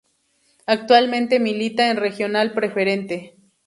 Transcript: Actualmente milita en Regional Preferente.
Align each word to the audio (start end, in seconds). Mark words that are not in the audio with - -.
Actualmente 0.65 1.39
milita 1.39 1.91
en 1.91 1.97
Regional 1.97 2.53
Preferente. 2.55 3.35